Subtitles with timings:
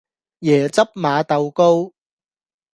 [0.39, 1.93] 椰汁馬豆糕